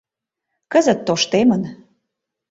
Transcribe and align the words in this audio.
Кызыт 0.71 0.99
тоштемын. 1.07 1.63